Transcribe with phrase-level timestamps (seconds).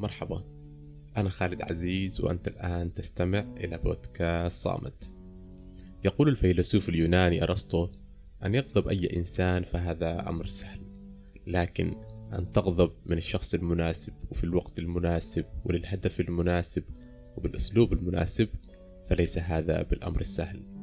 [0.00, 0.44] مرحبا.
[1.16, 5.12] أنا خالد عزيز وأنت الآن تستمع إلى بودكاست صامت.
[6.04, 7.88] يقول الفيلسوف اليوناني أرسطو
[8.44, 10.80] أن يغضب أي إنسان فهذا أمر سهل
[11.46, 11.96] لكن
[12.32, 16.84] أن تغضب من الشخص المناسب وفي الوقت المناسب وللهدف المناسب
[17.36, 18.48] وبالأسلوب المناسب
[19.06, 20.79] فليس هذا بالأمر السهل.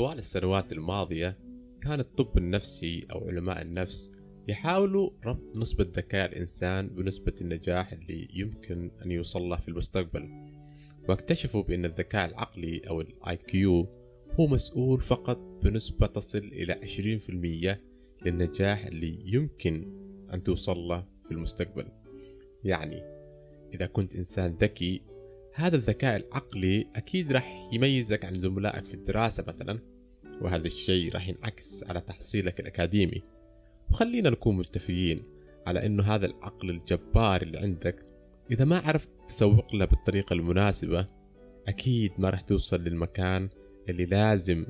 [0.00, 1.38] طوال السنوات الماضية
[1.82, 4.10] كان الطب النفسي أو علماء النفس
[4.48, 10.28] يحاولوا ربط نسبة ذكاء الإنسان بنسبة النجاح اللي يمكن أن يوصل له في المستقبل.
[11.08, 13.56] واكتشفوا بأن الذكاء العقلي أو ال IQ
[14.40, 19.92] هو مسؤول فقط بنسبة تصل إلى 20% للنجاح اللي يمكن
[20.34, 21.86] أن توصل له في المستقبل.
[22.64, 23.02] يعني
[23.74, 25.02] إذا كنت إنسان ذكي
[25.54, 29.78] هذا الذكاء العقلي أكيد راح يميزك عن زملائك في الدراسة مثلا
[30.40, 33.22] وهذا الشيء راح ينعكس على تحصيلك الأكاديمي.
[33.90, 35.22] وخلينا نكون متفقين
[35.66, 38.06] على أنه هذا العقل الجبار اللي عندك
[38.50, 41.06] إذا ما عرفت تسوق له بالطريقة المناسبة
[41.68, 43.48] أكيد ما راح توصل للمكان
[43.88, 44.66] اللي لازم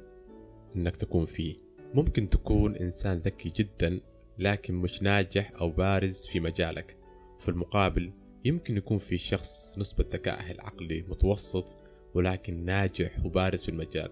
[0.77, 1.57] إنك تكون فيه.
[1.95, 4.01] ممكن تكون إنسان ذكي جدا
[4.39, 6.97] لكن مش ناجح أو بارز في مجالك.
[7.41, 8.13] في المقابل
[8.45, 11.77] يمكن يكون في شخص نسبة ذكائه العقلي متوسط
[12.15, 14.11] ولكن ناجح وبارز في المجال.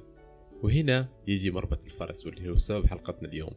[0.63, 3.53] وهنا يجي مربط الفرس واللي هو سبب حلقتنا اليوم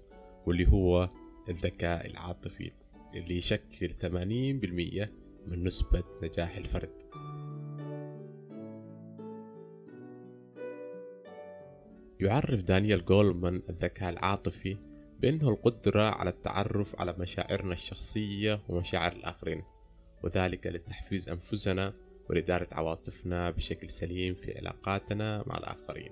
[0.46, 1.10] واللي هو
[1.50, 2.72] الذكاء العاطفي
[3.14, 5.10] اللي يشكل 80%
[5.48, 7.02] من نسبة نجاح الفرد.
[12.20, 14.78] يعرف دانيال جولمان الذكاء العاطفي
[15.20, 19.64] بأنه القدرة على التعرف على مشاعرنا الشخصية ومشاعر الآخرين.
[20.24, 21.94] وذلك لتحفيز أنفسنا
[22.30, 26.12] ولإدارة عواطفنا بشكل سليم في علاقاتنا مع الآخرين.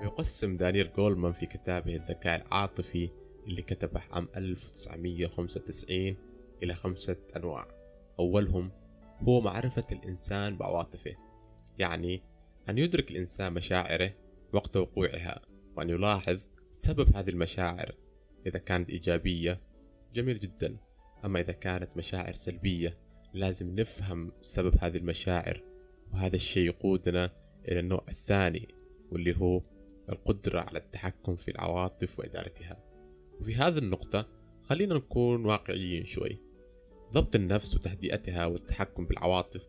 [0.00, 3.10] ويقسم دانيال جولمان في كتابه الذكاء العاطفي
[3.46, 6.16] اللي كتبه عام 1995
[6.62, 7.68] إلى خمسة أنواع.
[8.18, 8.70] أولهم
[9.20, 11.16] هو معرفة الإنسان بعواطفه
[11.78, 12.22] يعني
[12.68, 14.14] أن يدرك الإنسان مشاعره
[14.52, 15.40] وقت وقوعها
[15.76, 16.40] وأن يلاحظ
[16.72, 17.94] سبب هذه المشاعر
[18.46, 19.60] إذا كانت إيجابية
[20.14, 20.76] جميل جدا.
[21.24, 22.98] أما إذا كانت مشاعر سلبية
[23.34, 25.62] لازم نفهم سبب هذه المشاعر.
[26.12, 27.30] وهذا الشيء يقودنا
[27.68, 28.68] إلى النوع الثاني
[29.10, 29.62] واللي هو
[30.08, 32.84] القدرة على التحكم في العواطف وإدارتها.
[33.40, 34.28] وفي هذه النقطة
[34.62, 36.38] خلينا نكون واقعيين شوي.
[37.12, 39.62] ضبط النفس وتهدئتها والتحكم بالعواطف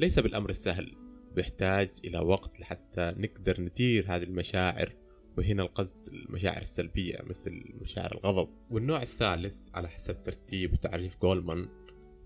[0.00, 0.96] ليس بالأمر السهل
[1.36, 4.92] ويحتاج إلى وقت لحتى نقدر ندير هذه المشاعر
[5.38, 8.48] وهنا القصد المشاعر السلبية مثل مشاعر الغضب.
[8.70, 11.68] والنوع الثالث على حسب ترتيب وتعريف جولمان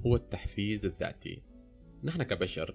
[0.06, 1.42] هو التحفيز الذاتي.
[2.04, 2.74] نحن كبشر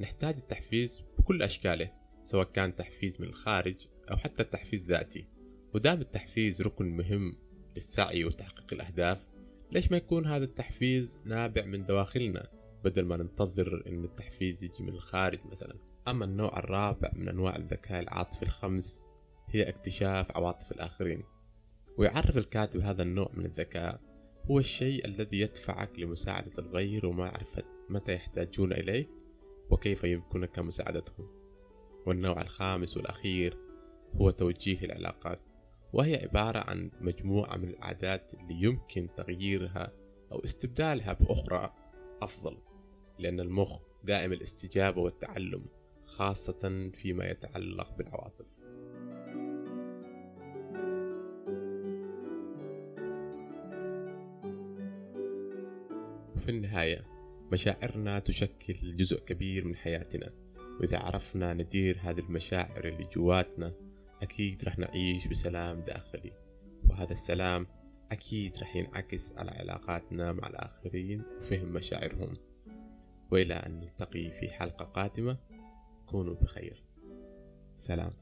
[0.00, 1.92] نحتاج التحفيز بكل أشكاله
[2.24, 5.26] سواء كان تحفيز من الخارج أو حتى التحفيز ذاتي.
[5.74, 7.36] ودام التحفيز ركن مهم
[7.74, 9.26] للسعي وتحقيق الأهداف
[9.72, 12.48] ليش ما يكون هذا التحفيز نابع من دواخلنا؟
[12.84, 15.74] بدل ما ننتظر أن التحفيز يجي من الخارج مثلا.
[16.08, 19.02] أما النوع الرابع من أنواع الذكاء العاطفي الخمس
[19.50, 21.22] هي اكتشاف عواطف الآخرين.
[21.98, 24.00] ويعرف الكاتب هذا النوع من الذكاء
[24.50, 29.08] هو الشيء الذي يدفعك لمساعدة الغير ومعرفة متى يحتاجون إليك
[29.70, 31.28] وكيف يمكنك مساعدتهم.
[32.06, 33.58] والنوع الخامس والأخير
[34.14, 35.40] هو توجيه العلاقات
[35.92, 39.92] وهي عبارة عن مجموعة من العادات اللي يمكن تغييرها
[40.32, 41.74] أو استبدالها بأخرى
[42.22, 42.56] أفضل
[43.18, 45.66] لأن المخ دائم الاستجابة والتعلم
[46.06, 48.46] خاصة فيما يتعلق بالعواطف.
[56.40, 57.04] وفي النهاية
[57.52, 60.32] مشاعرنا تشكل جزء كبير من حياتنا.
[60.80, 63.72] وإذا عرفنا ندير هذه المشاعر اللي جواتنا
[64.22, 66.32] أكيد رح نعيش بسلام داخلي.
[66.90, 67.66] وهذا السلام
[68.12, 72.36] أكيد رح ينعكس على علاقاتنا مع الآخرين وفهم مشاعرهم.
[73.30, 75.38] وإلى أن نلتقي في حلقة قادمة
[76.06, 76.84] كونوا بخير.
[77.74, 78.12] سلام.